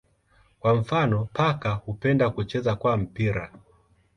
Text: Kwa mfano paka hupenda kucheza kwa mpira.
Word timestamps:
Kwa 0.59 0.75
mfano 0.75 1.25
paka 1.33 1.71
hupenda 1.73 2.29
kucheza 2.29 2.75
kwa 2.75 2.97
mpira. 2.97 3.51